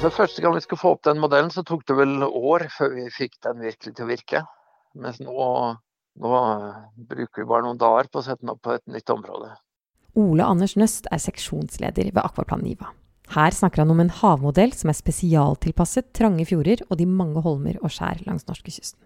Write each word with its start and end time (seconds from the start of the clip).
Så 0.00 0.08
Første 0.08 0.40
gang 0.40 0.54
vi 0.56 0.62
skulle 0.64 0.80
få 0.80 0.94
opp 0.94 1.02
den 1.04 1.18
modellen, 1.20 1.50
så 1.52 1.60
tok 1.60 1.82
det 1.84 1.94
vel 1.98 2.22
år 2.24 2.62
før 2.72 2.94
vi 2.94 3.02
fikk 3.12 3.34
den 3.44 3.58
virkelig 3.60 3.92
til 3.92 4.06
å 4.06 4.08
virke. 4.08 4.40
Mens 4.96 5.18
nå, 5.20 5.34
nå 6.24 6.38
bruker 7.10 7.42
vi 7.42 7.48
bare 7.50 7.66
noen 7.66 7.80
dager 7.80 8.08
på 8.08 8.22
å 8.22 8.24
sette 8.24 8.40
den 8.40 8.54
opp 8.54 8.62
på 8.64 8.78
et 8.78 8.86
nytt 8.88 9.12
område. 9.12 9.52
Ole 10.16 10.46
Anders 10.48 10.72
Nøst 10.80 11.10
er 11.12 11.20
seksjonsleder 11.20 12.14
ved 12.14 12.22
Akvaplan 12.22 12.64
Niva. 12.64 12.88
Her 13.36 13.52
snakker 13.52 13.84
han 13.84 13.92
om 13.92 14.00
en 14.00 14.14
havmodell 14.22 14.72
som 14.74 14.88
er 14.88 14.96
spesialtilpasset 14.96 16.08
trange 16.16 16.48
fjorder 16.48 16.80
og 16.88 16.96
de 16.96 17.06
mange 17.06 17.44
holmer 17.44 17.76
og 17.84 17.92
skjær 17.92 18.24
langs 18.24 18.48
norskekysten. 18.48 19.04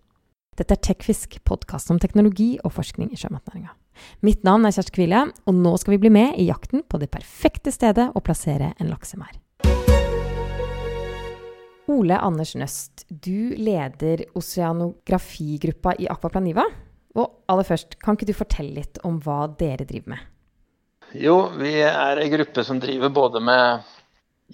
Dette 0.54 0.78
er 0.78 0.84
Tekfisk, 0.94 1.40
podkast 1.42 1.90
om 1.90 1.98
teknologi 1.98 2.52
og 2.62 2.70
forskning 2.78 3.10
i 3.10 3.18
sjømatnæringa. 3.18 3.74
Mitt 4.22 4.46
navn 4.46 4.62
er 4.62 4.78
Kjersti 4.78 4.94
Kvile, 4.94 5.26
og 5.42 5.58
nå 5.58 5.74
skal 5.82 5.96
vi 5.96 6.04
bli 6.06 6.14
med 6.14 6.38
i 6.38 6.46
jakten 6.46 6.86
på 6.86 7.02
det 7.02 7.10
perfekte 7.10 7.74
stedet 7.74 8.12
å 8.14 8.22
plassere 8.22 8.76
en 8.78 8.94
laksemerd. 8.94 9.42
Ole 11.92 12.16
Anders 12.16 12.54
Nøst, 12.56 13.04
du 13.08 13.52
leder 13.60 14.24
oseanografigruppa 14.38 15.92
i 16.00 16.08
Akvaplaniva. 16.08 16.64
Og 17.14 17.44
aller 17.52 17.66
først, 17.68 17.98
kan 18.00 18.16
ikke 18.16 18.30
du 18.30 18.36
fortelle 18.36 18.78
litt 18.78 19.00
om 19.04 19.18
hva 19.22 19.44
dere 19.60 19.84
driver 19.86 20.14
med? 20.14 20.30
Jo, 21.14 21.36
vi 21.60 21.76
er 21.84 22.18
en 22.18 22.32
gruppe 22.32 22.64
som 22.66 22.80
driver 22.82 23.12
både 23.14 23.42
med 23.44 23.84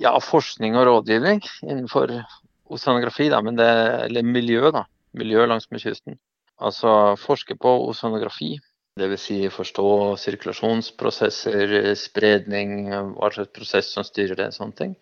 ja, 0.02 0.12
forskning 0.20 0.74
og 0.76 0.88
rådgivning 0.88 1.40
innenfor 1.64 2.12
oseanografi, 2.70 3.30
da, 3.32 3.40
det, 3.40 3.70
eller 4.08 4.26
miljø, 4.26 4.66
da. 4.74 4.84
Miljø 5.16 5.46
langsmed 5.46 5.80
kysten. 5.82 6.18
Altså 6.60 7.14
forske 7.18 7.56
på 7.56 7.72
oseanografi, 7.88 8.56
dvs. 9.00 9.22
Si 9.22 9.38
forstå 9.54 9.86
sirkulasjonsprosesser, 10.20 11.94
spredning, 11.96 12.90
hva 13.14 13.30
slags 13.32 13.54
prosess 13.54 13.94
som 13.94 14.06
styrer 14.06 14.36
det, 14.38 14.50
sånne 14.58 14.76
ting. 14.82 14.98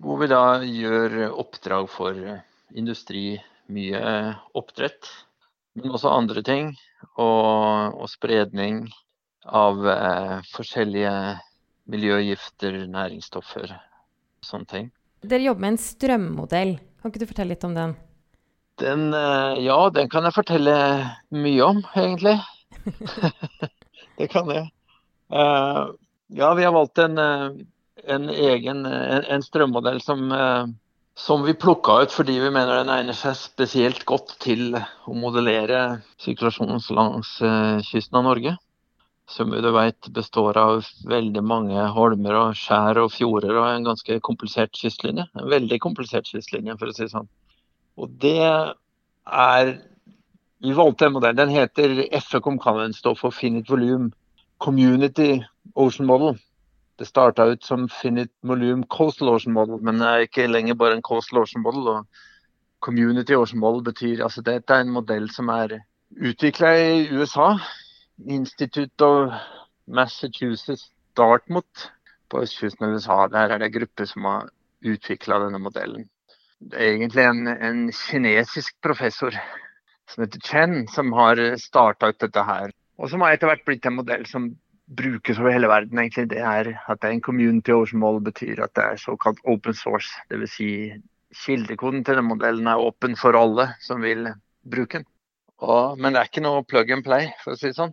Hvor 0.00 0.20
vi 0.20 0.28
da 0.30 0.60
gjør 0.64 1.30
oppdrag 1.30 1.88
for 1.92 2.16
industri, 2.76 3.40
mye 3.70 4.00
oppdrett, 4.56 5.08
men 5.78 5.94
også 5.94 6.12
andre 6.12 6.42
ting. 6.44 6.72
Og, 7.16 7.96
og 7.96 8.08
spredning 8.12 8.84
av 9.48 9.86
eh, 9.88 10.36
forskjellige 10.52 11.14
miljøgifter, 11.90 12.76
næringsstoffer, 12.92 13.72
sånne 14.44 14.68
ting. 14.70 14.90
Dere 15.24 15.46
jobber 15.48 15.64
med 15.64 15.74
en 15.74 15.80
strømmodell. 15.80 16.74
Kan 17.00 17.12
ikke 17.12 17.22
du 17.22 17.30
fortelle 17.30 17.54
litt 17.54 17.64
om 17.66 17.76
den? 17.76 17.96
Den, 18.80 19.08
eh, 19.16 19.62
ja, 19.64 19.78
den 19.92 20.12
kan 20.12 20.28
jeg 20.28 20.36
fortelle 20.36 20.76
mye 21.32 21.64
om, 21.66 21.82
egentlig. 21.96 22.36
det 24.20 24.30
kan 24.32 24.52
jeg. 24.52 24.68
Uh, 25.30 25.92
ja, 26.34 26.54
vi 26.54 26.64
har 26.66 26.72
valgt 26.74 26.98
en, 26.98 27.18
eh, 27.18 27.50
en 28.04 28.30
egen 28.30 28.86
en, 28.86 29.24
en 29.24 29.44
strømmodell 29.44 30.00
som, 30.04 30.30
uh, 30.32 30.64
som 31.18 31.44
vi 31.46 31.56
plukka 31.58 32.00
ut 32.04 32.14
fordi 32.14 32.38
vi 32.40 32.50
mener 32.52 32.80
den 32.80 32.92
egner 32.94 33.16
seg 33.18 33.36
spesielt 33.38 34.06
godt 34.08 34.36
til 34.42 34.74
å 34.78 35.16
modellere 35.16 36.00
sirkulasjonen 36.22 36.82
langs 36.96 37.36
uh, 37.44 37.78
kysten 37.90 38.20
av 38.20 38.28
Norge 38.30 38.56
som 39.30 39.50
du 39.50 39.70
vet 39.70 40.08
består 40.08 40.58
av 40.58 40.86
veldig 41.06 41.42
mange 41.46 41.84
holmer 41.94 42.36
og 42.38 42.58
skjær 42.58 42.98
og 43.04 43.12
fjorder 43.14 43.54
og 43.54 43.68
en 43.68 43.86
ganske 43.86 44.18
komplisert 44.26 44.74
kystlinje. 44.74 45.28
En 45.38 45.50
veldig 45.52 45.78
komplisert 45.82 46.26
kystlinje, 46.26 46.74
for 46.80 46.90
å 46.90 46.96
si 46.96 47.04
det 47.04 47.12
sånn. 47.14 47.30
Og 48.00 48.18
det 48.22 48.40
er 48.40 49.78
Vi 50.60 50.74
valgte 50.76 51.06
en 51.06 51.14
modell. 51.14 51.32
Den 51.32 51.48
heter 51.48 52.02
FECOM, 52.20 52.58
kan 52.60 52.76
den 52.76 52.92
stå 52.92 53.14
for 53.16 53.32
Finite 53.32 53.72
Volume 53.72 54.10
Community 54.60 55.40
Ocean 55.74 56.04
Model. 56.04 56.34
Det 57.00 57.06
starta 57.08 57.46
ut 57.48 57.64
som 57.64 57.88
Finite 57.88 58.34
Volume 58.44 58.84
Coastal 58.92 59.28
Ocean 59.32 59.54
Model, 59.56 59.78
men 59.80 60.02
det 60.02 60.08
er 60.08 60.26
ikke 60.26 60.50
lenger 60.50 60.76
bare 60.76 60.98
en 60.98 61.06
Coastal 61.06 61.40
Ocean 61.40 61.62
Model. 61.64 61.88
og 61.88 62.06
Community 62.84 63.32
Ocean 63.32 63.60
Model 63.60 63.82
betyr 63.84 64.20
altså 64.24 64.42
dette 64.44 64.74
er 64.74 64.84
en 64.84 64.92
modell 64.92 65.30
som 65.32 65.48
er 65.48 65.78
utvikla 66.12 66.74
i 66.76 67.08
USA 67.12 67.54
Institute 68.28 69.04
of 69.04 69.32
Massachusetts 69.88 70.90
Dartmouth 71.16 71.88
på 72.28 72.44
østkysten 72.44 72.86
av 72.86 72.94
USA. 72.94 73.26
Der 73.32 73.48
er 73.48 73.58
det 73.58 73.70
en 73.70 73.78
gruppe 73.80 74.06
som 74.06 74.28
har 74.28 74.50
utvikla 74.84 75.40
denne 75.44 75.60
modellen. 75.60 76.04
Det 76.60 76.76
er 76.76 76.94
egentlig 76.98 77.24
en, 77.24 77.46
en, 77.48 77.84
kinesisk 77.92 78.76
professor 78.84 79.32
som 80.10 80.24
heter 80.24 80.40
Chen, 80.44 80.82
som 80.88 81.12
har 81.16 81.40
starta 81.56 82.12
ut 82.12 82.20
dette 82.20 82.44
her. 82.44 82.74
Og 83.00 83.08
som 83.08 83.24
har 83.24 83.32
etter 83.32 83.48
hvert 83.48 83.64
blitt 83.64 83.88
en 83.88 83.96
modell 83.96 84.26
som 84.28 84.52
brukes 84.96 85.38
over 85.38 85.54
hele 85.54 85.68
verden. 85.70 85.98
egentlig. 85.98 86.30
Det 86.30 86.38
er 86.38 86.74
At 86.88 87.00
det 87.00 87.08
er 87.08 87.12
en 87.12 87.20
community 87.20 87.70
årsmål 87.70 88.20
betyr 88.24 88.62
at 88.62 88.74
det 88.74 88.84
er 88.84 88.96
såkalt 88.96 89.38
open 89.44 89.74
source. 89.74 90.10
Dvs. 90.30 90.56
Si 90.56 90.92
kildekoden 91.44 92.04
til 92.04 92.16
den 92.18 92.26
modellen 92.26 92.66
er 92.66 92.82
åpen 92.82 93.16
for 93.16 93.36
alle 93.38 93.74
som 93.80 94.02
vil 94.02 94.32
bruke 94.66 94.98
den. 94.98 95.06
Og, 95.60 95.98
men 95.98 96.12
det 96.12 96.20
er 96.20 96.30
ikke 96.30 96.42
noe 96.42 96.64
plug 96.64 96.90
and 96.90 97.04
play, 97.04 97.28
for 97.44 97.54
å 97.54 97.58
si 97.58 97.68
det 97.68 97.76
sånn. 97.76 97.92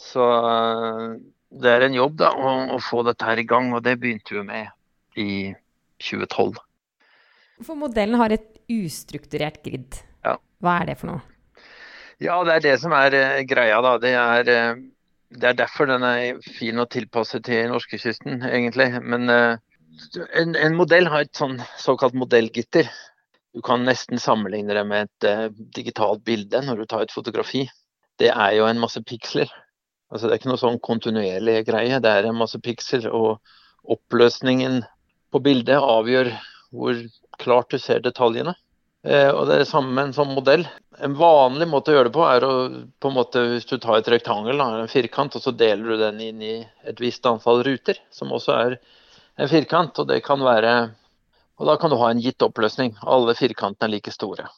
Så 0.00 0.22
eh, 0.22 1.16
det 1.62 1.72
er 1.72 1.86
en 1.86 1.96
jobb 1.96 2.16
da, 2.22 2.30
å, 2.32 2.52
å, 2.76 2.78
få 2.82 3.02
dette 3.06 3.26
her 3.26 3.42
i 3.42 3.46
gang, 3.48 3.72
og 3.74 3.82
det 3.86 3.98
begynte 4.00 4.36
vi 4.38 4.44
med 4.46 5.18
i 5.18 5.32
2012. 6.02 6.62
For 7.62 7.78
modellen 7.78 8.18
har 8.22 8.34
et 8.34 8.48
ustrukturert 8.72 9.60
grid. 9.66 9.98
Ja. 10.24 10.38
Hva 10.62 10.78
er 10.80 10.92
det 10.92 10.98
for 11.02 11.12
noe? 11.12 11.20
Ja, 12.22 12.38
det 12.46 12.56
er 12.56 12.66
det 12.70 12.76
som 12.80 12.94
er 12.94 13.14
uh, 13.18 13.42
greia, 13.50 13.82
da. 13.82 13.96
Det 14.02 14.14
er, 14.14 14.50
uh, 14.54 14.82
det 15.32 15.48
er, 15.48 15.58
derfor 15.58 15.88
den 15.88 16.04
er 16.06 16.40
fin 16.58 16.80
å 16.80 16.88
tilpasse 16.90 17.40
til 17.44 17.70
norskekysten, 17.72 18.42
egentlig. 18.48 18.90
Men 19.00 19.30
uh, 19.32 19.56
en, 20.38 20.54
en, 20.56 20.76
modell 20.76 21.08
har 21.12 21.26
et 21.26 21.38
sånn 21.38 21.58
såkalt 21.80 22.16
modellgitter. 22.18 22.90
Du 23.52 23.60
kan 23.64 23.84
nesten 23.84 24.20
sammenligne 24.20 24.76
det 24.76 24.84
med 24.88 25.08
et 25.08 25.56
digitalt 25.76 26.22
bilde 26.24 26.62
når 26.64 26.82
du 26.82 26.86
tar 26.88 27.04
et 27.04 27.12
fotografi. 27.12 27.66
Det 28.20 28.30
er 28.32 28.54
jo 28.56 28.68
en 28.68 28.80
masse 28.80 29.00
piksler. 29.04 29.50
Altså, 30.12 30.28
det 30.28 30.34
er 30.34 30.40
ikke 30.40 30.52
noe 30.52 30.60
sånn 30.60 30.80
kontinuerlig 30.84 31.58
greie. 31.68 32.00
Det 32.00 32.12
er 32.12 32.28
en 32.28 32.38
masse 32.38 32.60
piksler. 32.64 33.08
og 33.12 33.40
oppløsningen 33.82 34.82
på 35.32 35.40
bildet 35.42 35.80
avgjør 35.82 36.30
hvor 36.72 36.98
klart 37.42 37.72
du 37.72 37.80
ser 37.82 38.02
detaljene. 38.04 38.54
Eh, 39.02 39.30
og 39.34 39.48
Det 39.48 39.56
er 39.58 39.66
samme 39.66 39.90
med 39.96 40.08
en 40.08 40.14
sånn 40.14 40.34
modell. 40.36 40.64
En 41.02 41.16
vanlig 41.18 41.66
måte 41.66 41.90
å 41.90 41.96
gjøre 41.96 42.10
det 42.10 42.14
på 42.14 42.26
er 42.28 42.44
å 42.46 42.54
på 43.02 43.10
en 43.10 43.16
måte, 43.16 43.42
hvis 43.50 43.66
du 43.66 43.76
tar 43.82 43.98
et 43.98 44.10
rektangel, 44.14 44.60
en 44.62 44.90
firkant, 44.90 45.34
og 45.34 45.42
så 45.42 45.50
deler 45.50 45.82
du 45.90 45.96
den 45.98 46.20
inn 46.22 46.42
i 46.42 46.56
et 46.86 47.00
visst 47.02 47.26
antall 47.26 47.64
ruter, 47.66 47.98
som 48.14 48.30
også 48.30 48.54
er 48.54 48.78
en 49.38 49.50
firkant. 49.50 49.98
og 49.98 50.08
det 50.08 50.22
kan 50.24 50.40
være 50.40 50.94
og 51.58 51.66
Da 51.68 51.76
kan 51.76 51.90
du 51.90 51.96
ha 51.96 52.10
en 52.10 52.18
gitt 52.18 52.42
oppløsning. 52.42 52.96
Alle 53.06 53.36
firkantene 53.38 53.86
er 53.86 53.92
like 53.92 54.10
store. 54.10 54.48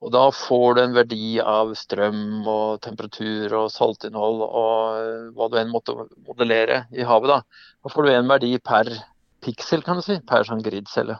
Og 0.00 0.12
da 0.14 0.30
får 0.32 0.74
du 0.74 0.80
en 0.80 0.94
verdi 0.96 1.40
av 1.40 1.74
strøm 1.76 2.46
og 2.48 2.80
temperatur 2.80 3.52
og 3.58 3.66
saltinnhold 3.74 4.46
og 4.46 5.34
hva 5.36 5.48
du 5.50 5.58
enn 5.60 5.72
måtte 5.74 5.92
modellere 6.24 6.86
i 6.96 7.04
havet. 7.04 7.28
Da 7.28 7.42
Da 7.84 7.92
får 7.92 8.06
du 8.06 8.12
en 8.14 8.30
verdi 8.30 8.58
per 8.58 8.88
piksel, 9.44 9.82
kan 9.82 10.00
du 10.00 10.02
si, 10.06 10.16
per 10.20 10.48
sånn 10.48 10.64
gridcelle. 10.64 11.18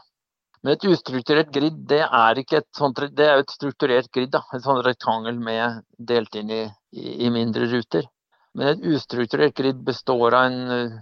Men 0.61 0.75
et 0.75 0.83
ustrukturert 0.85 1.49
grid, 1.53 1.77
det 1.89 2.03
er 2.05 2.39
et 2.41 2.67
sånt, 2.77 2.99
det 3.17 3.25
er 3.25 3.39
et 3.41 3.53
strukturert 3.53 4.11
grid. 4.13 4.29
da, 4.29 4.43
Et 4.53 4.61
sånt 4.63 4.85
rektangel 4.85 5.39
med 5.41 5.81
delt 5.97 6.35
inn 6.37 6.51
i, 6.53 6.63
i, 6.93 7.29
mindre 7.33 7.65
ruter. 7.71 8.05
Men 8.53 8.67
et 8.67 8.85
ustrukturert 8.93 9.55
grid 9.57 9.81
består 9.87 10.35
av 10.37 10.51
en 10.51 10.59
uh, 10.69 10.99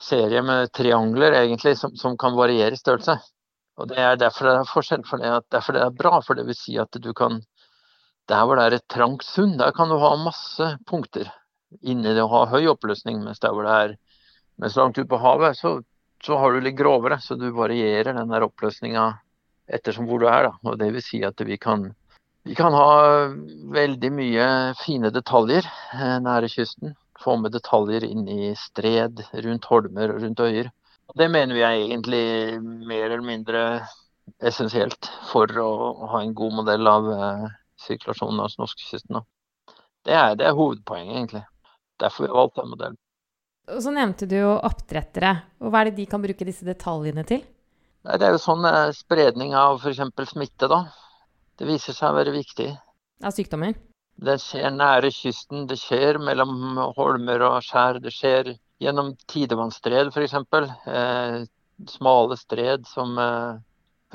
serie 0.00 0.42
med 0.42 0.72
triangler 0.72 1.36
egentlig, 1.42 1.76
som, 1.76 1.92
som 1.96 2.16
kan 2.16 2.38
variere 2.38 2.72
i 2.72 2.80
størrelse. 2.80 3.18
Og 3.76 3.88
Det 3.88 4.00
er 4.00 4.16
derfor 4.16 4.48
det 4.48 4.56
er 4.56 4.72
forskjell. 4.72 5.04
For 5.08 5.20
det, 5.20 5.34
derfor 5.52 5.76
det 5.76 5.84
er 5.84 6.00
bra. 6.00 6.20
For 6.24 6.38
det 6.38 6.46
vil 6.48 6.56
si 6.56 6.78
at 6.80 6.96
du 6.96 7.12
kan 7.12 7.42
Der 8.30 8.44
hvor 8.46 8.54
det 8.56 8.64
er 8.64 8.74
et 8.76 8.88
trangt 8.88 9.24
sund, 9.26 9.58
der 9.58 9.72
kan 9.74 9.90
du 9.90 9.96
ha 9.98 10.14
masse 10.16 10.66
punkter 10.86 11.26
inni 11.82 12.12
det 12.14 12.22
og 12.22 12.30
ha 12.30 12.42
høy 12.52 12.68
oppløsning. 12.70 13.18
Mens 13.24 13.40
der 13.42 13.52
hvor 13.52 13.66
det 13.66 13.72
er 13.72 13.96
mens 14.62 14.76
langt 14.76 14.98
ute 14.98 15.08
på 15.10 15.18
havet, 15.18 15.58
så, 15.58 15.80
så, 16.24 16.36
har 16.38 16.52
du 16.52 16.60
litt 16.60 16.78
grovere. 16.78 17.20
Så 17.20 17.36
du 17.38 17.50
varierer 17.54 18.14
den 18.14 18.32
der 18.32 18.46
oppløsninga 18.46 19.06
ettersom 19.72 20.08
hvor 20.08 20.22
du 20.22 20.28
er. 20.30 20.48
Da. 20.48 20.54
Og 20.70 20.78
det 20.80 20.92
vil 20.94 21.04
si 21.04 21.22
at 21.26 21.40
vi 21.46 21.58
kan, 21.60 21.88
vi 22.46 22.56
kan 22.58 22.74
ha 22.76 23.28
veldig 23.74 24.12
mye 24.14 24.46
fine 24.82 25.12
detaljer 25.14 25.66
eh, 25.66 26.18
nære 26.24 26.50
kysten. 26.52 26.96
Få 27.22 27.36
med 27.38 27.54
detaljer 27.54 28.06
inn 28.06 28.26
i 28.30 28.52
stred, 28.58 29.22
rundt 29.44 29.68
holmer 29.70 30.14
og 30.14 30.24
rundt 30.24 30.40
øyer. 30.42 30.72
Det 31.18 31.28
mener 31.28 31.54
vi 31.54 31.66
er 31.66 31.76
egentlig 31.76 32.24
mer 32.62 33.10
eller 33.10 33.26
mindre 33.26 33.62
essensielt 34.42 35.10
for 35.30 35.50
å 35.60 35.70
ha 36.14 36.22
en 36.22 36.34
god 36.34 36.56
modell 36.62 36.88
av 36.88 37.08
eh, 37.12 37.46
sirkulasjonen 37.84 38.40
langs 38.40 38.58
norskekysten. 38.60 39.22
Det, 40.06 40.18
det 40.38 40.46
er 40.48 40.58
hovedpoenget, 40.58 41.16
egentlig. 41.16 41.44
Derfor 42.02 42.24
vi 42.24 42.30
har 42.32 42.38
valgt 42.40 42.58
den 42.58 42.70
modellen. 42.72 43.01
Og 43.70 43.78
Så 43.82 43.92
nevnte 43.94 44.26
du 44.26 44.36
jo 44.40 44.56
oppdrettere. 44.58 45.36
og 45.62 45.70
Hva 45.70 45.82
er 45.82 45.90
det 45.90 46.00
de 46.00 46.08
kan 46.10 46.22
bruke 46.22 46.46
disse 46.46 46.66
detaljene 46.66 47.22
til? 47.26 47.44
Det 48.02 48.26
er 48.26 48.34
jo 48.34 48.42
sånn 48.42 48.66
eh, 48.66 48.90
spredning 48.96 49.54
av 49.54 49.78
f.eks. 49.78 50.02
smitte, 50.32 50.66
da. 50.66 50.82
Det 51.58 51.68
viser 51.68 51.94
seg 51.94 52.10
å 52.10 52.18
være 52.18 52.34
viktig. 52.34 52.72
Av 53.22 53.30
sykdommer? 53.30 53.76
Det 54.22 54.34
skjer 54.42 54.74
nære 54.74 55.12
kysten, 55.14 55.68
det 55.70 55.78
skjer 55.78 56.18
mellom 56.18 56.80
holmer 56.96 57.46
og 57.46 57.62
skjær. 57.62 58.00
Det 58.02 58.10
skjer 58.10 58.52
gjennom 58.82 59.14
tidevannsstred 59.30 60.10
f.eks. 60.10 60.34
Eh, 60.90 61.38
smale 61.92 62.36
stred 62.40 62.90
som, 62.90 63.14
eh, 63.18 63.62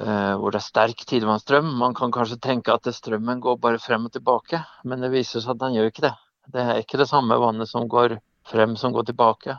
eh, 0.04 0.34
hvor 0.36 0.52
det 0.52 0.60
er 0.60 0.68
sterk 0.68 1.08
tidevannsstrøm. 1.08 1.72
Man 1.80 1.96
kan 1.96 2.12
kanskje 2.12 2.42
tenke 2.44 2.76
at 2.76 2.92
strømmen 2.92 3.40
går 3.40 3.60
bare 3.64 3.80
frem 3.80 4.12
og 4.12 4.12
tilbake, 4.12 4.60
men 4.84 5.00
det 5.00 5.16
viser 5.16 5.40
seg 5.40 5.56
at 5.56 5.64
den 5.64 5.80
gjør 5.80 5.92
ikke 5.92 6.10
det. 6.10 6.16
Det 6.52 6.64
er 6.64 6.84
ikke 6.84 7.00
det 7.00 7.08
samme 7.08 7.40
vannet 7.40 7.72
som 7.72 7.88
går 7.88 8.20
frem 8.48 8.78
som 8.80 8.96
går 8.96 9.10
tilbake. 9.10 9.58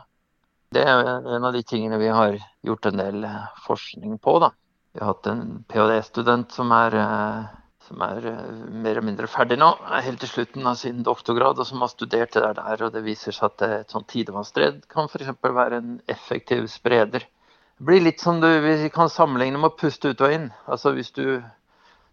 Det 0.73 0.83
er 0.85 1.07
en 1.35 1.45
av 1.45 1.53
de 1.53 1.63
tingene 1.65 1.97
vi 2.01 2.09
har 2.13 2.37
gjort 2.65 2.89
en 2.89 2.99
del 2.99 3.23
eh, 3.25 3.47
forskning 3.65 4.19
på. 4.21 4.37
da. 4.43 4.51
Vi 4.93 5.01
har 5.01 5.13
hatt 5.13 5.29
en 5.29 5.63
ph.d.-student 5.69 6.53
som 6.53 6.73
er 6.75 6.97
som 7.89 8.03
er 8.05 8.25
eh, 8.29 8.45
mer 8.69 8.93
eller 8.93 9.05
mindre 9.05 9.29
ferdig 9.31 9.57
nå, 9.59 9.71
helt 9.89 10.21
til 10.21 10.31
slutten 10.31 10.69
av 10.69 10.77
sin 10.79 11.01
doktorgrad, 11.05 11.59
og 11.59 11.67
som 11.67 11.81
har 11.83 11.91
studert 11.91 12.35
det 12.35 12.45
der. 12.59 12.83
og 12.85 12.93
Det 12.93 13.03
viser 13.05 13.35
seg 13.35 13.49
at 13.49 13.65
et 13.67 13.95
sånt 13.95 14.09
tidevannsstred 14.11 14.83
kan 14.91 15.09
f.eks. 15.09 15.33
være 15.43 15.81
en 15.81 15.95
effektiv 16.11 16.67
spreder. 16.71 17.25
Det 17.79 17.87
blir 17.87 18.03
litt 18.03 18.21
som 18.21 18.41
du, 18.43 18.47
vi 18.61 18.91
kan 18.93 19.09
sammenligne 19.11 19.59
med 19.59 19.71
å 19.71 19.79
puste 19.79 20.11
ut 20.11 20.21
og 20.25 20.35
inn. 20.35 20.49
Altså 20.67 20.93
hvis 20.97 21.13
du, 21.15 21.39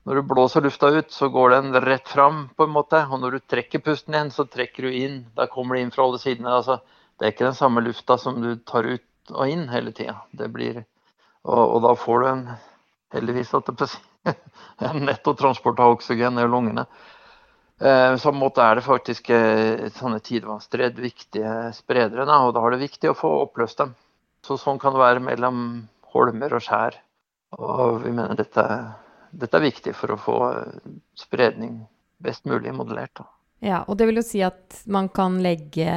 Når 0.07 0.21
du 0.21 0.29
blåser 0.31 0.63
lufta 0.63 0.93
ut, 0.95 1.11
så 1.11 1.29
går 1.35 1.51
den 1.57 1.81
rett 1.83 2.09
fram, 2.09 2.45
på 2.55 2.65
en 2.65 2.75
måte. 2.75 3.01
Og 3.11 3.21
når 3.23 3.37
du 3.37 3.47
trekker 3.51 3.83
pusten 3.83 4.15
igjen, 4.15 4.31
så 4.31 4.47
trekker 4.47 4.87
du 4.87 4.95
inn. 4.95 5.25
Da 5.35 5.49
kommer 5.51 5.77
det 5.77 5.83
inn 5.83 5.91
fra 5.95 6.07
alle 6.07 6.21
sidene. 6.23 6.53
Altså, 6.61 6.79
det 7.19 7.27
er 7.27 7.35
ikke 7.35 7.49
den 7.49 7.59
samme 7.59 7.83
lufta 7.83 8.19
som 8.23 8.39
du 8.43 8.53
tar 8.63 8.87
ut 8.87 9.35
og 9.35 9.51
inn 9.51 9.67
hele 9.73 9.91
tida. 9.97 10.21
Og, 10.39 11.63
og 11.65 11.81
da 11.83 11.95
får 11.99 12.23
du 12.23 12.29
en 12.31 12.47
Heldigvis, 13.15 13.53
at 13.55 13.69
det 13.71 13.87
en 14.91 15.05
nettotransport 15.07 15.79
av 15.81 15.95
oksygen 15.95 16.41
i 16.43 16.47
lungene. 16.51 16.87
Eh, 17.79 18.17
så 18.19 18.33
måte 18.35 18.65
er 18.65 18.79
det 18.79 18.87
faktisk 18.87 19.31
eh, 19.31 19.87
sånne 19.95 20.19
tidevannsstred 20.25 20.99
viktige 21.01 21.71
spredere, 21.77 22.27
og 22.27 22.55
da 22.57 22.65
er 22.65 22.75
det 22.75 22.83
viktig 22.83 23.13
å 23.13 23.19
få 23.19 23.31
oppløst 23.45 23.83
dem. 23.83 23.95
Så 24.47 24.59
sånn 24.61 24.81
kan 24.83 24.97
det 24.97 25.03
være 25.03 25.23
mellom 25.25 25.61
holmer 26.15 26.57
og 26.57 26.65
skjær. 26.67 26.99
Og 27.57 28.03
vi 28.03 28.13
mener 28.15 28.37
dette, 28.39 28.65
dette 29.37 29.59
er 29.59 29.67
viktig 29.67 29.95
for 29.97 30.15
å 30.15 30.21
få 30.21 30.39
eh, 30.53 30.93
spredning 31.19 31.81
best 32.23 32.47
mulig 32.49 32.73
modellert. 32.75 33.15
Da. 33.21 33.29
Ja, 33.65 33.83
og 33.85 33.99
det 33.99 34.09
vil 34.09 34.21
jo 34.21 34.27
si 34.27 34.43
at 34.45 34.83
man 34.93 35.09
kan 35.13 35.39
legge 35.45 35.93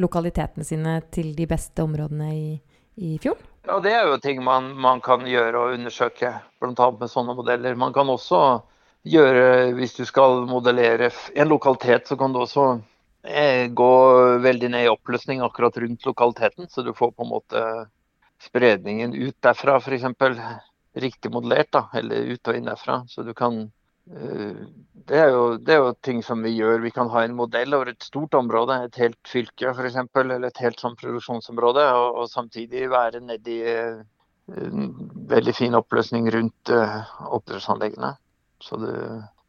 lokalitetene 0.00 0.64
sine 0.64 1.00
til 1.12 1.34
de 1.36 1.46
beste 1.48 1.84
områdene 1.84 2.28
i, 2.32 2.50
i 2.96 3.16
fjorden? 3.20 3.46
Ja, 3.66 3.80
Det 3.84 3.92
er 3.92 4.08
jo 4.08 4.20
ting 4.22 4.40
man, 4.44 4.72
man 4.80 5.02
kan 5.04 5.26
gjøre 5.28 5.58
og 5.58 5.74
undersøke, 5.76 6.32
bl.a. 6.60 6.90
med 6.96 7.12
sånne 7.12 7.36
modeller. 7.36 7.76
Man 7.76 7.92
kan 7.92 8.08
også 8.08 8.62
gjøre, 9.08 9.72
hvis 9.76 9.96
du 9.98 10.04
skal 10.08 10.46
modellere 10.48 11.10
en 11.34 11.48
lokalitet, 11.48 12.08
så 12.08 12.16
kan 12.20 12.32
du 12.32 12.40
også 12.40 12.66
eh, 13.24 13.68
gå 13.68 13.92
veldig 14.44 14.72
ned 14.72 14.86
i 14.86 14.92
oppløsning 14.92 15.44
akkurat 15.44 15.76
rundt 15.80 16.08
lokaliteten. 16.08 16.68
Så 16.72 16.84
du 16.84 16.94
får 16.96 17.12
på 17.12 17.26
en 17.26 17.32
måte 17.32 17.64
spredningen 18.40 19.12
ut 19.14 19.36
derfra, 19.44 19.76
f.eks. 19.76 20.08
Riktig 20.98 21.30
modellert, 21.30 21.70
da, 21.76 21.84
eller 21.94 22.32
ut 22.32 22.50
og 22.50 22.56
innenfra. 22.56 23.02
Så 23.08 23.22
du 23.26 23.34
kan 23.36 23.60
uh, 23.62 24.62
det 25.10 25.18
er, 25.18 25.32
jo, 25.34 25.56
det 25.58 25.74
er, 25.74 25.80
jo, 25.82 25.92
ting 26.06 26.20
som 26.22 26.42
vi 26.44 26.52
gjør. 26.54 26.80
Vi 26.84 26.92
kan 26.94 27.10
ha 27.10 27.24
en 27.24 27.34
modell 27.38 27.74
over 27.74 27.90
et 27.92 28.04
stort 28.06 28.34
område, 28.38 28.76
et 28.84 28.98
helt 29.00 29.18
fylke 29.26 29.72
f.eks., 29.72 29.98
eller 30.22 30.46
et 30.46 30.62
helt 30.62 30.82
sånn 30.82 30.96
produksjonsområde, 31.00 31.86
og, 31.98 32.20
og 32.22 32.30
samtidig 32.30 32.88
være 32.92 33.22
nedi 33.24 33.58
uh, 33.66 34.02
veldig 35.30 35.54
fin 35.56 35.74
oppløsning 35.78 36.30
rundt 36.34 36.72
uh, 36.74 37.02
oppdrettsanleggene. 37.30 38.14
Så 38.62 38.78
du 38.80 38.90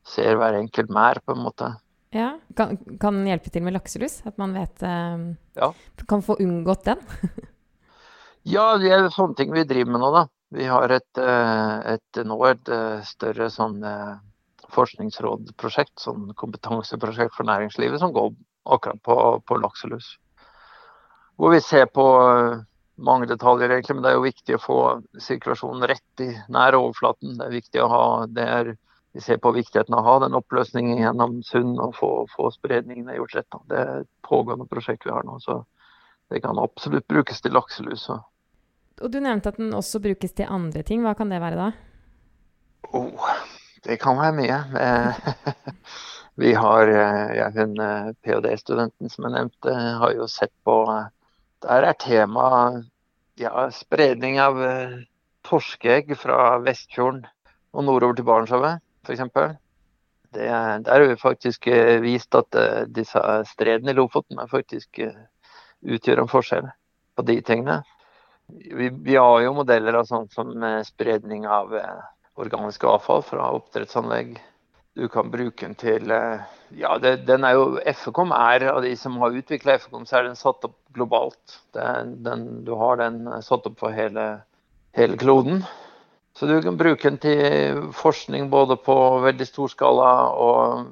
ser 0.08 0.38
hver 0.40 0.58
enkelt 0.58 0.92
mær, 0.94 1.22
på 1.26 1.36
en 1.36 1.46
måte. 1.46 1.74
Ja, 2.16 2.34
Kan, 2.58 2.76
kan 3.00 3.22
hjelpe 3.24 3.52
til 3.54 3.64
med 3.64 3.76
lakselus? 3.78 4.20
At 4.28 4.40
man 4.42 4.56
vet 4.56 4.84
uh, 4.84 5.32
ja. 5.56 5.72
Kan 6.10 6.26
få 6.26 6.36
unngått 6.44 6.90
den? 6.90 7.06
ja, 8.56 8.66
det 8.82 8.92
er 8.92 9.12
sånne 9.14 9.38
ting 9.40 9.54
vi 9.56 9.68
driver 9.68 9.94
med 9.94 10.04
nå, 10.04 10.12
da. 10.16 10.26
Vi 10.52 10.66
har 10.68 10.92
et, 10.92 11.20
et 11.22 12.20
nå 12.28 12.38
et 12.50 12.72
større 13.08 13.48
sånn 13.54 13.80
forskningsrådprosjekt, 14.76 16.00
sånn 16.00 16.32
kompetanseprosjekt 16.40 17.36
for 17.36 17.48
næringslivet, 17.48 18.00
som 18.02 18.14
går 18.16 18.34
akkurat 18.64 19.02
på, 19.04 19.18
på 19.48 19.58
lakselus. 19.62 20.16
Hvor 21.42 21.56
vi 21.56 21.62
ser 21.64 21.88
på 21.90 22.06
eh, 22.22 22.62
mange 23.02 23.28
detaljer, 23.30 23.72
egentlig, 23.72 23.98
men 23.98 24.06
det 24.06 24.12
er 24.12 24.20
jo 24.20 24.28
viktig 24.28 24.58
å 24.58 24.62
få 24.62 24.80
sirkulasjonen 25.26 25.88
rett 25.90 26.24
i 26.24 26.30
nær 26.54 26.78
overflaten. 26.78 27.38
Det 27.40 27.48
er 27.48 27.58
viktig 27.58 27.84
å 27.84 27.92
ha, 27.92 28.06
det 28.30 28.48
er, 28.60 28.74
Vi 29.12 29.20
ser 29.20 29.42
på 29.44 29.52
viktigheten 29.52 29.92
av 29.92 30.06
å 30.06 30.08
ha 30.08 30.20
den 30.24 30.38
oppløsningen 30.38 31.02
gjennom 31.02 31.42
sund 31.44 31.80
og 31.84 31.98
få, 31.98 32.12
få 32.32 32.48
spredningene 32.56 33.18
gjort 33.18 33.34
rett. 33.36 33.58
Det 33.68 33.80
er 33.80 33.90
et 34.06 34.10
pågående 34.24 34.70
prosjekt 34.72 35.04
vi 35.04 35.12
har 35.12 35.26
nå, 35.28 35.36
så 35.44 35.58
det 36.32 36.40
kan 36.46 36.62
absolutt 36.62 37.10
brukes 37.12 37.42
til 37.44 37.52
lakselus. 37.52 38.06
Og 38.14 38.22
Du 39.00 39.20
nevnte 39.20 39.50
at 39.50 39.58
den 39.58 39.74
også 39.74 40.02
brukes 40.04 40.36
til 40.38 40.50
andre 40.50 40.84
ting. 40.86 41.02
Hva 41.06 41.16
kan 41.18 41.32
det 41.32 41.42
være 41.42 41.58
da? 41.58 41.72
Oh, 42.94 43.30
det 43.86 43.98
kan 44.02 44.18
være 44.20 44.36
mye. 44.38 44.58
Eh, 44.82 45.22
vi 46.44 46.54
har 46.54 46.92
eh, 46.92 47.36
ja, 47.38 47.50
hun 47.56 47.78
eh, 47.80 48.12
ph.d.-studenten 48.22 49.10
som 49.10 49.28
jeg 49.28 49.36
nevnte, 49.38 49.76
har 50.02 50.16
jo 50.18 50.28
sett 50.30 50.54
på 50.66 50.84
Der 51.62 51.86
er 51.86 51.98
tema 52.02 52.46
ja, 53.40 53.70
spredning 53.74 54.40
av 54.42 54.58
torskeegg 55.46 56.16
fra 56.18 56.58
Vestfjorden 56.62 57.26
og 57.72 57.86
nordover 57.86 58.18
til 58.18 58.26
Barentshavet, 58.26 58.82
f.eks. 59.06 59.22
Der 60.34 60.90
har 60.90 61.06
vi 61.06 61.16
faktisk 61.22 61.68
vist 62.02 62.36
at 62.36 62.58
disse 62.90 63.22
stredene 63.50 63.94
i 63.94 63.98
Lofoten 63.98 64.42
faktisk 64.50 65.02
utgjør 65.82 66.24
en 66.24 66.32
forskjell 66.32 66.70
på 67.18 67.26
de 67.30 67.38
tingene. 67.46 67.82
Vi, 68.52 68.90
vi 68.90 69.16
har 69.16 69.42
jo 69.44 69.54
modeller 69.58 70.00
av 70.00 70.08
sånt 70.10 70.34
som 70.34 70.54
spredning 70.88 71.48
av 71.48 71.74
organiske 72.42 72.88
avfall 72.88 73.24
fra 73.26 73.52
oppdrettsanlegg. 73.58 74.40
Du 74.94 75.08
kan 75.08 75.30
bruke 75.32 75.66
den 75.66 75.76
til 75.80 76.12
eh, 76.12 76.42
Ja, 76.76 76.98
det, 77.00 77.26
den 77.28 77.46
er 77.48 77.56
jo 77.56 77.80
FECOM 77.80 78.34
er 78.36 78.66
av 78.74 78.82
de 78.84 78.92
som 79.00 79.16
har 79.24 79.36
utvikla 79.36 79.78
FECOM, 79.80 80.04
så 80.08 80.20
er 80.20 80.28
den 80.28 80.40
satt 80.40 80.66
opp 80.68 80.76
globalt. 80.96 81.60
Den, 81.76 82.44
du 82.68 82.74
har 82.80 83.00
den 83.00 83.24
satt 83.44 83.68
opp 83.68 83.80
for 83.80 83.96
hele, 83.96 84.26
hele, 84.98 85.20
kloden. 85.20 85.64
Så 86.36 86.48
du 86.48 86.58
kan 86.64 86.80
bruke 86.80 87.08
den 87.10 87.20
til 87.24 87.82
forskning 87.96 88.50
både 88.52 88.78
på 88.80 88.96
veldig 89.24 89.48
stor 89.48 89.72
skala 89.72 90.12
og 90.32 90.92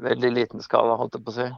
veldig 0.00 0.32
liten 0.36 0.64
skala, 0.64 0.96
holdt 1.00 1.16
jeg 1.18 1.24
på 1.24 1.32
å 1.34 1.36
si. 1.36 1.48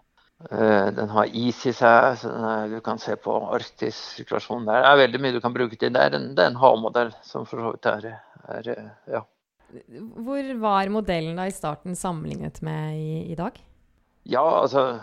Eh, 0.51 0.87
den 0.97 1.11
har 1.13 1.29
is 1.39 1.61
i 1.67 1.73
seg, 1.77 2.17
så 2.19 2.31
er, 2.33 2.71
du 2.73 2.81
kan 2.85 2.99
se 2.99 3.15
på 3.21 3.35
Arktis-sirkulasjonen 3.55 4.67
der. 4.67 4.83
Det 4.83 4.91
er 4.91 5.03
veldig 5.05 5.21
mye 5.23 5.35
du 5.37 5.41
kan 5.45 5.55
bruke 5.55 5.79
til. 5.79 5.93
Det 5.95 6.03
er 6.03 6.17
en, 6.19 6.33
det 6.37 6.45
er 6.45 6.51
en 6.51 6.63
havmodell 6.63 7.13
som 7.27 7.47
for 7.47 7.63
så 7.63 7.75
vidt 7.75 7.91
er, 7.91 8.09
er, 8.57 8.71
ja. 9.13 9.23
Hvor 9.73 10.49
var 10.61 10.91
modellen 10.93 11.39
da 11.39 11.47
i 11.49 11.55
starten 11.55 11.95
sammenlignet 11.97 12.59
med 12.67 12.99
i, 12.99 13.13
i, 13.33 13.37
dag? 13.39 13.57
Ja, 14.29 14.43
altså 14.61 15.01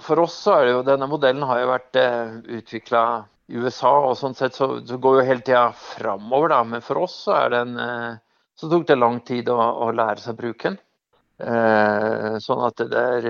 For 0.00 0.22
oss 0.22 0.38
så 0.46 0.54
er 0.54 0.64
det 0.64 0.70
jo 0.72 0.86
Denne 0.86 1.08
modellen 1.10 1.44
har 1.44 1.60
jo 1.60 1.68
vært 1.68 1.98
eh, 2.00 2.38
utvikla 2.58 3.02
i 3.48 3.60
USA, 3.60 3.92
og 4.08 4.16
sånn 4.20 4.36
sett 4.36 4.56
så, 4.56 4.70
så 4.84 4.96
går 5.00 5.18
jo 5.18 5.26
hele 5.28 5.44
tida 5.44 5.66
framover, 5.76 6.52
da. 6.54 6.62
Men 6.68 6.84
for 6.84 7.02
oss 7.04 7.18
så 7.26 7.36
er 7.42 7.52
den 7.56 7.76
eh, 7.82 8.16
Så 8.56 8.70
tok 8.70 8.86
det 8.88 8.96
lang 8.98 9.20
tid 9.26 9.50
å, 9.52 9.58
å 9.58 9.90
lære 9.92 10.22
seg 10.22 10.36
å 10.36 10.40
bruke 10.40 10.70
den. 10.70 10.80
Eh, 11.38 12.38
sånn 12.42 12.64
at 12.66 12.80
det 12.90 13.04
er 13.18 13.28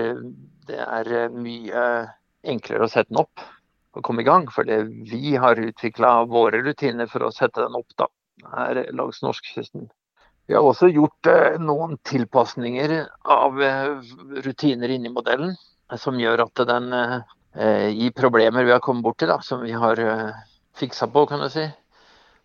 det 0.69 0.79
er 0.83 1.13
eh, 1.15 1.31
mye 1.33 1.85
enklere 2.47 2.85
å 2.85 2.91
sette 2.91 3.11
den 3.11 3.23
opp 3.23 3.45
og 3.97 4.03
komme 4.05 4.23
i 4.23 4.27
gang. 4.27 4.47
Fordi 4.53 4.81
vi 5.09 5.35
har 5.39 5.59
utvikla 5.61 6.23
våre 6.29 6.61
rutiner 6.65 7.09
for 7.11 7.25
å 7.25 7.33
sette 7.35 7.65
den 7.65 7.77
opp 7.79 7.97
da, 7.99 8.09
her 8.55 8.83
langs 8.95 9.23
norskekysten. 9.25 9.89
Vi 10.49 10.57
har 10.57 10.65
også 10.65 10.89
gjort 10.91 11.29
eh, 11.29 11.57
noen 11.61 11.97
tilpasninger 12.07 12.95
av 13.35 13.59
eh, 13.61 14.13
rutiner 14.45 14.95
inni 14.95 15.11
modellen 15.13 15.57
som 15.97 16.19
gjør 16.21 16.43
at 16.43 16.59
den 16.69 16.91
gir 17.97 18.11
problemer 18.13 18.61
vi 18.61 18.69
har 18.69 18.81
kommet 18.85 19.01
borti, 19.01 19.25
da, 19.25 19.39
som 19.41 19.63
vi 19.65 19.71
har 19.73 19.97
fiksa 20.77 21.07
på, 21.09 21.23
kan 21.25 21.41
du 21.41 21.47
si. 21.49 21.63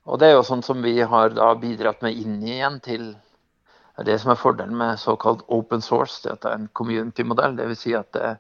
Og 0.09 0.17
det 0.17 0.31
er 0.31 0.39
jo 0.39 0.47
sånn 0.49 0.63
som 0.65 0.81
vi 0.81 0.95
har 1.05 1.37
bidratt 1.61 2.01
med 2.01 2.17
inn 2.17 2.39
igjen 2.41 2.79
til 2.81 3.11
det 4.03 4.17
som 4.19 4.33
er 4.33 4.41
fordelen 4.41 4.75
med 4.77 4.99
såkalt 4.99 5.45
open 5.55 5.83
source, 5.83 6.19
det 6.25 6.33
at 6.33 6.43
det 6.43 6.51
er 6.51 6.59
en 6.59 6.73
community-modell. 6.73 7.55
Dvs. 7.59 7.85
Si 7.85 7.95
at 7.95 8.11
det, 8.17 8.33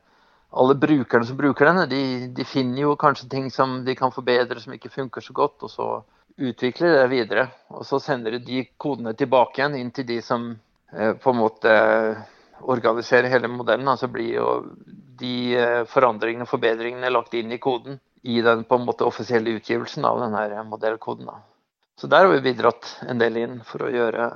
alle 0.50 0.74
brukerne 0.74 1.26
som 1.26 1.38
bruker 1.38 1.68
denne, 1.68 1.86
de, 1.90 2.02
de, 2.34 2.46
finner 2.46 2.82
jo 2.82 2.96
kanskje 2.98 3.28
ting 3.30 3.50
som 3.54 3.82
de 3.86 3.94
kan 3.98 4.14
forbedre 4.14 4.60
som 4.60 4.74
ikke 4.74 4.90
funker 4.90 5.22
så 5.22 5.34
godt, 5.36 5.62
og 5.62 5.70
så 5.70 5.88
utvikler 6.34 6.90
de 6.90 6.98
det 6.98 7.10
videre. 7.12 7.46
Og 7.70 7.86
så 7.86 8.00
sender 8.02 8.34
de 8.34 8.42
de 8.46 8.64
kodene 8.78 9.14
tilbake 9.14 9.60
igjen 9.60 9.78
inn 9.78 9.92
til 9.94 10.08
de 10.08 10.20
som 10.22 10.50
eh, 10.90 11.14
på 11.14 11.30
en 11.30 11.40
måte 11.42 11.74
organiserer 12.60 13.30
hele 13.30 13.50
modellen. 13.50 13.88
Altså 13.90 14.10
blir 14.10 14.34
jo 14.40 14.48
de 15.20 15.36
eh, 15.58 15.82
forandringene 15.90 16.48
og 16.48 16.50
forbedringene 16.50 17.12
lagt 17.14 17.34
inn 17.38 17.54
i 17.54 17.62
koden 17.62 18.00
i 18.24 18.40
den 18.42 18.64
på 18.66 18.78
en 18.78 18.86
måte 18.88 19.06
offisielle 19.06 19.54
utgivelsen 19.58 20.06
av 20.08 20.22
denne 20.22 20.64
modellkoden. 20.66 21.28
Da. 21.28 21.38
Så 22.00 22.10
der 22.10 22.24
har 22.24 22.32
vi 22.32 22.42
bidratt 22.46 22.96
en 23.06 23.20
del 23.20 23.36
inn 23.38 23.58
for 23.66 23.84
å 23.84 23.92
gjøre 23.92 24.30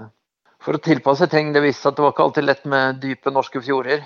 for 0.69 0.77
å 0.77 0.85
tilpasse 0.85 1.31
ting. 1.33 1.55
Det 1.55 1.65
viste 1.65 1.89
at 1.89 1.97
det 1.97 2.05
var 2.05 2.13
ikke 2.13 2.27
alltid 2.27 2.45
lett 2.45 2.67
med 2.69 3.01
dype 3.01 3.33
norske 3.33 3.63
fjorder. 3.65 4.03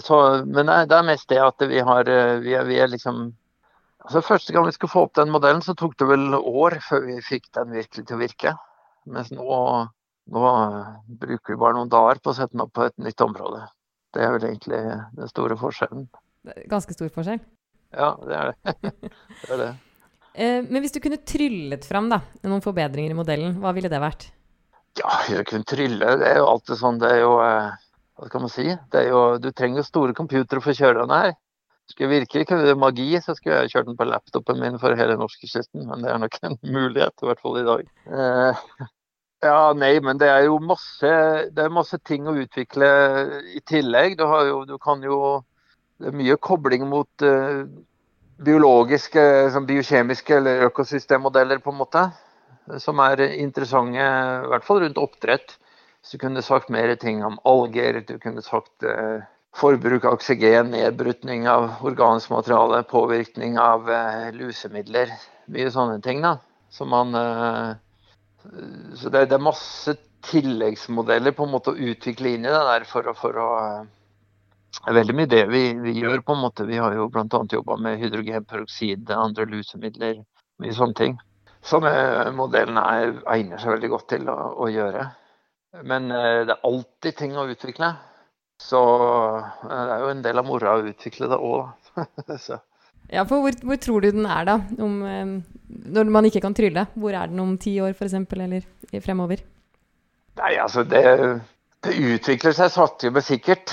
Så, 0.00 0.16
men 0.48 0.70
det 0.88 0.96
er 0.96 1.04
mest 1.04 1.28
det 1.28 1.40
at 1.44 1.60
vi 1.68 1.82
har 1.84 2.08
eh, 2.08 2.38
vi 2.40 2.54
er, 2.56 2.64
vi 2.64 2.78
er 2.80 2.88
liksom 2.88 3.32
altså 4.00 4.22
Første 4.24 4.54
gang 4.54 4.64
vi 4.64 4.72
skulle 4.72 4.92
få 4.92 5.02
opp 5.08 5.16
den 5.18 5.32
modellen, 5.34 5.60
så 5.60 5.74
tok 5.76 5.98
det 6.00 6.06
vel 6.08 6.38
år 6.38 6.78
før 6.86 7.04
vi 7.08 7.18
fikk 7.26 7.50
den 7.58 7.74
virkelig 7.74 8.06
til 8.06 8.16
å 8.16 8.20
virke. 8.22 8.54
Mens 9.10 9.32
nå, 9.34 9.58
Nå 10.30 10.46
bruker 11.20 11.52
vi 11.52 11.58
bare 11.58 11.74
noen 11.74 11.90
dager 11.90 12.20
på 12.22 12.30
å 12.30 12.36
sette 12.38 12.54
den 12.54 12.62
opp 12.62 12.72
på 12.76 12.84
et 12.86 12.96
nytt 13.02 13.20
område. 13.24 13.64
Det 14.14 14.22
er 14.22 14.34
vel 14.36 14.44
egentlig 14.46 14.80
den 15.18 15.30
store 15.30 15.56
forskjellen. 15.58 16.04
Ganske 16.70 16.94
stor 16.94 17.10
forskjell? 17.12 17.40
Ja, 17.90 18.12
det 18.22 18.36
er 18.38 18.52
det. 18.52 18.74
det, 18.92 19.48
er 19.48 19.62
det. 19.64 19.70
Eh, 20.32 20.60
men 20.62 20.84
hvis 20.84 20.94
du 20.94 21.00
kunne 21.02 21.18
tryllet 21.26 21.88
fram 21.88 22.08
da, 22.12 22.20
noen 22.46 22.62
forbedringer 22.62 23.10
i 23.10 23.18
modellen, 23.18 23.58
hva 23.58 23.74
ville 23.74 23.90
det 23.90 24.00
vært? 24.00 24.30
Ja, 24.98 25.20
jeg 25.30 25.46
kunne 25.46 25.68
trylle. 25.68 26.16
Det 26.20 26.26
er 26.26 26.40
jo 26.40 26.48
alltid 26.50 26.80
sånn. 26.80 26.98
Det 27.02 27.12
er 27.14 27.22
jo 27.22 27.36
eh, 27.44 27.70
Hva 28.18 28.28
skal 28.28 28.42
man 28.44 28.52
si? 28.52 28.66
Det 28.92 29.04
er 29.04 29.12
jo, 29.12 29.22
du 29.40 29.50
trenger 29.52 29.80
jo 29.80 29.86
store 29.86 30.16
computere 30.16 30.62
for 30.64 30.74
å 30.74 30.80
kjøre 30.80 31.04
den 31.04 31.14
her. 31.14 31.34
Skulle 31.90 32.20
virkelig 32.20 32.46
kunne 32.46 32.76
magi, 32.78 33.08
så 33.22 33.34
skulle 33.34 33.64
jeg 33.64 33.72
kjørt 33.72 33.88
den 33.88 33.98
på 33.98 34.06
laptopen 34.06 34.60
min 34.62 34.78
for 34.82 34.94
hele 34.98 35.16
norskekysten. 35.18 35.86
Men 35.88 36.04
det 36.04 36.12
er 36.12 36.22
nok 36.22 36.38
en 36.46 36.58
mulighet, 36.62 37.16
i 37.22 37.30
hvert 37.30 37.42
fall 37.42 37.58
i 37.58 37.66
dag. 37.66 37.86
Eh, 38.06 38.64
ja, 39.40 39.60
nei, 39.72 39.94
men 40.04 40.20
det 40.20 40.28
er 40.28 40.44
jo 40.46 40.58
masse, 40.62 41.10
det 41.50 41.64
er 41.64 41.72
masse 41.72 41.96
ting 42.04 42.28
å 42.28 42.36
utvikle 42.42 42.90
i 43.56 43.62
tillegg. 43.66 44.18
Du, 44.20 44.26
jo, 44.46 44.64
du 44.68 44.76
kan 44.82 45.02
jo 45.06 45.40
Det 46.00 46.08
er 46.08 46.14
mye 46.16 46.34
kobling 46.40 46.86
mot 46.88 47.22
uh, 47.28 47.66
biologiske, 48.40 49.22
sånn 49.52 49.66
biokjemiske 49.68 50.38
eller 50.38 50.62
økosystemmodeller, 50.70 51.60
på 51.60 51.74
en 51.74 51.76
måte. 51.76 52.04
Som 52.78 53.00
er 53.02 53.22
interessante, 53.32 53.98
i 53.98 54.50
hvert 54.52 54.66
fall 54.66 54.84
rundt 54.84 55.00
oppdrett. 55.00 55.56
Så 56.02 56.16
du 56.16 56.22
kunne 56.22 56.42
sagt 56.42 56.70
mer 56.72 56.94
ting 56.96 57.24
om 57.24 57.38
alger, 57.44 58.00
du 58.06 58.16
kunne 58.22 58.42
sagt 58.42 58.86
eh, 58.86 59.26
forbruk 59.56 60.04
av 60.04 60.16
oksygen, 60.16 60.70
nedbrytning 60.72 61.48
av 61.48 61.82
organisk 61.84 62.30
materiale, 62.32 62.82
påvirkning 62.88 63.58
av 63.60 63.90
eh, 63.90 64.30
lusemidler. 64.36 65.12
Mye 65.50 65.72
sånne 65.74 66.00
ting. 66.04 66.22
da. 66.24 66.38
Så, 66.70 66.86
man, 66.88 67.14
eh, 67.14 67.74
så 68.94 69.10
det, 69.10 69.26
det, 69.26 69.36
er 69.36 69.44
masse 69.44 69.96
tilleggsmodeller 70.30 71.34
på 71.36 71.46
en 71.46 71.54
måte 71.56 71.74
å 71.74 71.88
utvikle 71.92 72.36
inn 72.36 72.46
i 72.46 72.52
det 72.52 72.66
der 72.68 72.86
for, 72.88 73.10
for 73.18 73.40
å 73.40 73.48
eh, 73.60 73.88
det 74.70 74.92
er 74.92 74.96
veldig 75.00 75.14
mye 75.18 75.28
det 75.28 75.40
vi, 75.50 75.62
vi, 75.82 75.92
gjør. 75.98 76.20
på 76.24 76.32
en 76.36 76.44
måte. 76.44 76.64
Vi 76.64 76.78
har 76.78 76.94
jo 76.94 77.08
bl.a. 77.12 77.26
jobba 77.52 77.76
med 77.82 77.98
hydrogenperoksid, 78.00 79.10
andre 79.12 79.44
lusemidler, 79.50 80.22
mye 80.62 80.76
sånne 80.76 80.96
ting. 80.96 81.18
Sånne 81.66 82.30
modellene 82.32 82.82
er, 82.96 83.16
egner 83.34 83.60
seg 83.60 83.74
veldig 83.76 83.90
godt 83.92 84.06
til 84.14 84.30
å, 84.32 84.36
å 84.64 84.68
gjøre. 84.72 85.08
Men 85.86 86.08
det 86.10 86.54
er 86.54 86.64
alltid 86.66 87.18
ting 87.18 87.36
å 87.38 87.44
utvikle. 87.50 87.92
Så 88.60 88.80
eh, 89.64 89.70
det 89.70 89.94
er 89.94 90.02
jo 90.04 90.10
en 90.12 90.24
del 90.24 90.40
av 90.40 90.48
moroa 90.48 90.76
å 90.78 90.90
utvikle 90.90 91.30
det 91.30 91.38
òg, 91.40 91.70
da. 91.96 92.58
ja, 93.16 93.24
for 93.24 93.40
hvor, 93.44 93.56
hvor, 93.64 93.80
tror 93.80 94.04
du 94.04 94.10
den 94.12 94.28
er 94.28 94.48
da? 94.48 94.58
Om, 94.84 94.98
eh, 95.08 95.32
når 95.96 96.12
man 96.12 96.28
ikke 96.28 96.44
kan 96.44 96.56
trylle. 96.56 96.86
Hvor 96.94 97.16
er 97.16 97.32
den 97.32 97.40
om 97.42 97.56
ti 97.60 97.78
år 97.82 97.96
f.eks., 97.96 98.18
eller 98.36 98.68
fremover? 99.00 99.42
Nei, 100.40 100.54
altså 100.62 100.84
det, 100.86 101.02
det 101.84 101.96
utvikler 101.96 102.54
seg 102.56 102.72
sakte, 102.74 103.12
men 103.14 103.24
sikkert. 103.24 103.72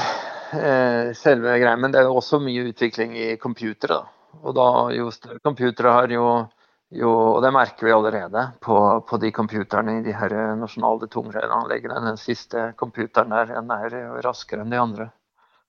Eh, 0.55 1.11
selve 1.19 1.57
greia. 1.59 1.75
Men 1.79 1.91
det 1.91 2.01
er 2.01 2.07
jo 2.07 2.21
også 2.21 2.39
mye 2.43 2.69
utvikling 2.71 3.17
i 3.19 3.33
computere. 3.41 3.99
Og 4.43 4.55
da 4.55 4.69
jo 4.95 5.11
større 5.11 5.43
computere 5.43 5.91
har, 5.95 6.13
jo 6.13 6.27
jo, 6.95 7.09
og 7.35 7.41
det 7.43 7.51
merker 7.51 7.89
vi 7.89 7.91
allerede 7.91 8.43
på, 8.63 8.77
på 9.09 9.17
de 9.19 9.31
computerne 9.35 9.97
i 9.97 10.03
de 10.05 10.13
her 10.15 10.33
nasjonale 10.55 11.09
tungrenneanleggene. 11.11 11.99
Den 12.05 12.19
siste 12.21 12.69
computeren 12.79 13.33
der 13.35 13.51
den 13.51 13.73
er 13.75 14.21
raskere 14.23 14.63
enn 14.63 14.71
de 14.71 14.79
andre. 14.79 15.09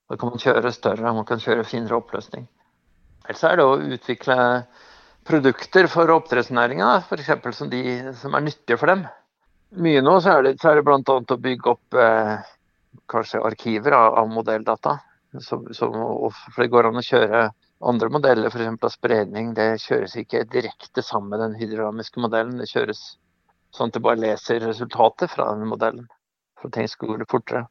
Da 0.09 0.17
kan 0.17 0.31
man 0.31 0.41
kjøre 0.41 0.73
større, 0.73 1.13
man 1.13 1.27
kan 1.27 1.43
kjøre 1.43 1.67
finere 1.67 1.99
oppløsning. 1.99 2.47
Ellers 3.27 3.43
er 3.45 3.59
det 3.59 3.67
å 3.67 3.81
utvikle 3.97 4.37
produkter 5.29 5.89
for 5.91 6.09
oppdrettsnæringa, 6.15 6.95
f.eks. 7.03 7.33
Som, 7.59 7.69
de, 7.73 7.83
som 8.17 8.39
er 8.39 8.47
nyttige 8.47 8.79
for 8.81 8.95
dem. 8.95 9.03
Mye 9.85 10.01
nå 10.01 10.15
så 10.25 10.39
er 10.39 10.47
det, 10.47 10.55
så 10.63 10.71
er 10.71 10.79
det 10.79 10.87
bl.a. 10.87 11.03
å 11.03 11.43
bygge 11.45 11.75
opp 11.75 11.99
eh, 11.99 12.39
kanskje 13.11 13.43
arkiver 13.45 13.99
av, 13.99 14.15
av 14.23 14.31
modelldata. 14.33 15.01
Som, 15.45 15.67
som, 15.77 15.93
for 16.31 16.63
det 16.63 16.71
går 16.73 16.89
an 16.89 17.03
å 17.03 17.05
kjøre 17.05 17.43
andre 17.80 18.11
modeller, 18.11 18.50
f.eks. 18.50 18.82
av 18.82 18.92
spredning, 18.92 19.54
det 19.54 19.78
kjøres 19.85 20.16
ikke 20.18 20.44
direkte 20.50 21.02
sammen 21.04 21.30
med 21.30 21.44
den 21.44 21.56
hydrodynamiske 21.61 22.20
modellen. 22.23 22.58
Det 22.58 22.70
kjøres 22.73 23.02
sånn 23.75 23.92
at 23.92 23.99
det 23.99 24.04
bare 24.04 24.23
leser 24.23 24.62
resultatet 24.64 25.30
fra 25.30 25.50
den 25.54 25.68
modellen. 25.70 26.08
For 26.58 26.70
at 26.70 26.78
ting 26.78 26.88
skal 26.90 27.14
gå 27.14 27.28
fortere. 27.30 27.66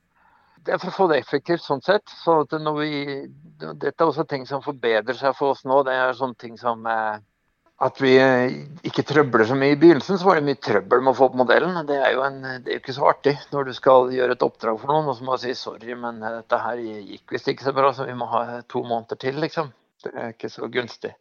Det 0.64 0.76
er 0.76 0.82
for 0.82 0.92
å 0.92 0.96
få 0.96 1.08
det 1.12 1.22
effektivt 1.22 1.64
sånn 1.64 1.84
sett. 1.84 2.08
Så 2.24 2.42
vi, 2.80 2.92
dette 3.60 3.96
er 3.96 4.08
også 4.08 4.28
ting 4.28 4.46
som 4.48 4.64
forbedrer 4.64 5.16
seg 5.16 5.36
for 5.36 5.56
oss 5.56 5.66
nå. 5.68 5.82
Det 5.88 5.96
er 5.96 6.16
sånne 6.16 6.40
ting 6.40 6.56
som 6.60 6.88
eh, 6.88 7.20
at 7.84 8.00
vi 8.02 8.14
eh, 8.20 8.56
ikke 8.88 9.06
trøbler 9.08 9.46
så 9.48 9.56
mye. 9.60 9.76
I 9.76 9.80
begynnelsen 9.80 10.20
så 10.20 10.28
var 10.28 10.40
det 10.40 10.48
mye 10.48 10.60
trøbbel 10.60 11.04
med 11.04 11.14
å 11.14 11.18
få 11.20 11.28
opp 11.30 11.38
modellen. 11.40 11.78
Det 11.88 12.00
er 12.00 12.16
jo 12.16 12.24
en, 12.26 12.40
det 12.64 12.74
er 12.74 12.80
ikke 12.82 12.96
så 12.96 13.08
artig 13.12 13.36
når 13.52 13.70
du 13.70 13.74
skal 13.78 14.12
gjøre 14.16 14.38
et 14.38 14.48
oppdrag 14.48 14.80
for 14.82 14.92
noen 14.92 15.12
og 15.12 15.20
så 15.20 15.28
må 15.28 15.36
du 15.36 15.44
si 15.44 15.56
sorry, 15.58 15.94
men 16.00 16.24
dette 16.24 16.62
her 16.64 16.80
gikk 16.82 17.36
visst 17.36 17.52
ikke 17.52 17.68
så 17.68 17.76
bra, 17.76 17.92
så 17.94 18.08
vi 18.08 18.16
må 18.18 18.30
ha 18.32 18.62
to 18.72 18.84
måneder 18.88 19.20
til, 19.22 19.38
liksom. 19.44 19.70
Er 20.14 20.34
ikke 20.34 20.52
så 20.52 20.70
gunstig. 20.72 21.14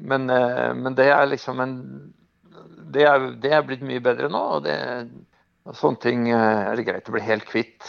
Men, 0.00 0.30
eh, 0.30 0.70
men 0.74 0.96
det 0.96 1.10
er 1.12 1.28
liksom 1.28 1.60
en 1.60 1.76
det 2.90 3.04
er, 3.06 3.26
det 3.40 3.52
er, 3.54 3.66
blitt 3.66 3.82
mye 3.86 4.02
bedre 4.02 4.30
nå. 4.32 4.40
og 4.56 4.64
det, 4.66 4.76
Sånne 5.76 6.00
ting 6.02 6.28
eh, 6.32 6.70
er 6.70 6.78
det 6.78 6.86
greit 6.88 7.08
å 7.10 7.14
bli 7.14 7.22
helt 7.22 7.46
kvitt 7.48 7.86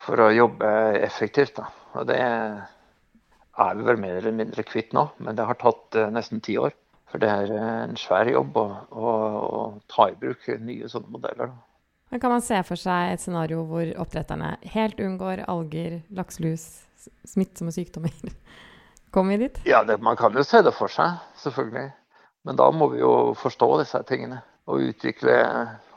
for 0.00 0.22
å 0.22 0.30
jobbe 0.32 0.68
effektivt. 1.02 1.58
Da. 1.58 1.66
Og 1.98 2.06
det 2.08 2.20
er 2.22 3.74
vi 3.76 3.84
vel 3.84 3.98
mer 4.00 4.20
eller 4.20 4.36
mindre 4.36 4.64
kvitt 4.64 4.94
nå, 4.96 5.10
men 5.20 5.36
det 5.36 5.44
har 5.44 5.58
tatt 5.60 5.98
uh, 5.98 6.06
nesten 6.14 6.40
ti 6.40 6.54
år. 6.56 6.72
For 7.10 7.20
det 7.20 7.28
er 7.28 7.50
en 7.58 7.98
svær 7.98 8.30
jobb 8.30 8.56
å, 8.56 8.64
å, 8.94 9.10
å 9.50 9.62
ta 9.90 10.06
i 10.08 10.16
bruk 10.16 10.46
nye 10.62 10.88
sånne 10.88 11.10
modeller. 11.12 11.50
Men 12.10 12.22
Kan 12.22 12.32
man 12.32 12.42
se 12.46 12.56
for 12.66 12.78
seg 12.78 13.12
et 13.12 13.22
scenario 13.22 13.64
hvor 13.66 13.90
oppdretterne 14.00 14.54
helt 14.72 15.02
unngår 15.02 15.44
alger, 15.50 16.00
lakselus, 16.14 16.86
smittsomme 17.28 17.74
sykdommer? 17.74 18.14
Kommer 19.10 19.36
vi 19.36 19.48
dit? 19.48 19.58
Ja, 19.66 19.82
det, 19.84 19.98
man 19.98 20.16
kan 20.16 20.36
jo 20.36 20.44
se 20.46 20.62
det 20.62 20.72
for 20.76 20.92
seg, 20.92 21.18
selvfølgelig. 21.42 21.90
Men 22.46 22.56
da 22.56 22.70
må 22.72 22.88
vi 22.92 23.02
jo 23.02 23.34
forstå 23.38 23.68
disse 23.82 24.00
tingene 24.08 24.40
og 24.70 24.84
utvikle 24.86 25.36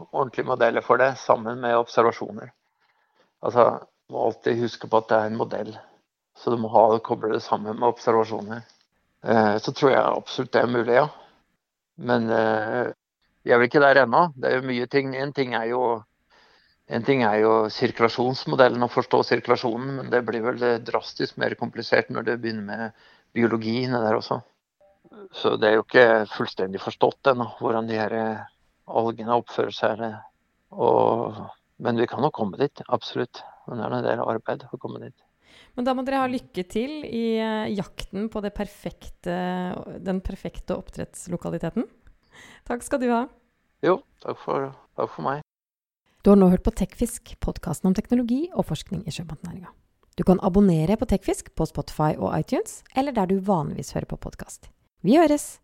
ordentlige 0.10 0.48
modeller 0.48 0.84
for 0.84 1.00
det 1.02 1.14
sammen 1.22 1.62
med 1.62 1.78
observasjoner. 1.78 2.52
Altså, 3.44 3.88
Du 4.08 4.14
må 4.18 4.26
alltid 4.28 4.60
huske 4.60 4.88
på 4.92 5.00
at 5.00 5.08
det 5.10 5.18
er 5.18 5.30
en 5.30 5.38
modell, 5.40 5.70
så 6.36 6.52
du 6.52 6.58
må 6.60 6.68
ha 6.74 7.00
koble 7.00 7.30
det 7.32 7.42
sammen 7.42 7.78
med 7.80 7.88
observasjoner. 7.88 8.66
Eh, 9.24 9.56
så 9.64 9.72
tror 9.72 9.94
jeg 9.94 10.02
absolutt 10.04 10.52
det 10.54 10.62
er 10.62 10.74
mulig, 10.74 10.98
ja. 10.98 11.06
Men 11.98 12.28
eh, 12.30 12.92
jeg 13.46 13.56
er 13.56 13.62
vel 13.62 13.70
ikke 13.70 13.82
der 13.84 14.02
ennå. 14.04 14.26
Det 14.36 14.50
er 14.50 14.60
jo 14.60 14.68
mye 14.68 14.90
ting. 14.92 15.16
En 15.16 15.32
ting 15.34 15.56
er 15.56 15.70
jo 15.72 15.82
en 16.92 17.06
ting 17.08 17.24
er 17.24 17.40
jo 17.44 17.52
sirkulasjonsmodellen, 17.72 18.84
å 18.84 18.92
forstå 18.92 19.22
sirkulasjonen, 19.30 19.96
men 20.00 20.10
det 20.12 20.24
blir 20.28 20.44
vel 20.44 20.64
drastisk 20.84 21.38
mer 21.40 21.56
komplisert 21.60 22.12
når 22.12 22.28
det 22.28 22.40
begynner 22.44 22.66
med 22.68 23.06
biologiene 23.36 24.02
der 24.04 24.18
også. 24.20 24.42
Så 25.36 25.56
det 25.60 25.70
er 25.70 25.78
jo 25.78 25.86
ikke 25.86 26.08
fullstendig 26.34 26.82
forstått 26.84 27.32
ennå 27.32 27.48
hvordan 27.60 27.88
de 27.88 28.00
her 28.00 28.16
algene 28.90 29.38
oppfører 29.40 29.76
seg. 29.76 30.04
Og, 30.74 31.44
men 31.84 32.00
vi 32.02 32.08
kan 32.10 32.24
nok 32.24 32.36
komme 32.36 32.60
dit, 32.60 32.84
absolutt. 32.88 33.44
Men 33.68 33.80
det 33.80 33.86
er 33.86 33.96
en 33.98 34.08
del 34.08 34.24
arbeid 34.26 34.66
å 34.68 34.80
komme 34.82 35.04
dit. 35.06 35.16
Men 35.78 35.88
da 35.88 35.94
må 35.98 36.04
dere 36.06 36.22
ha 36.22 36.30
lykke 36.30 36.66
til 36.70 37.00
i 37.08 37.38
eh, 37.42 37.72
jakten 37.74 38.28
på 38.34 38.44
perfekte, 38.54 39.38
den 40.04 40.20
perfekte 40.26 40.78
oppdrettslokaliteten. 40.78 41.88
Takk 42.68 42.86
skal 42.86 43.02
du 43.02 43.10
ha. 43.14 43.24
Jo, 43.86 44.02
takk 44.24 44.38
for, 44.44 44.70
takk 44.98 45.10
for 45.16 45.26
meg. 45.30 45.42
Du 46.24 46.30
har 46.32 46.38
nå 46.40 46.48
hørt 46.48 46.64
på 46.64 46.72
Tekfisk, 46.72 47.34
podkasten 47.44 47.90
om 47.90 47.96
teknologi 47.98 48.46
og 48.56 48.70
forskning 48.70 49.02
i 49.04 49.12
sjømatnæringa. 49.12 49.74
Du 50.16 50.24
kan 50.24 50.40
abonnere 50.40 50.96
på 50.96 51.08
Tekfisk 51.12 51.50
på 51.52 51.68
Spotify 51.68 52.14
og 52.16 52.32
iTunes, 52.38 52.80
eller 52.96 53.12
der 53.12 53.28
du 53.28 53.42
vanligvis 53.44 53.92
hører 53.92 54.08
på 54.08 54.22
podkast. 54.24 54.72
Vi 55.04 55.20
høres! 55.20 55.58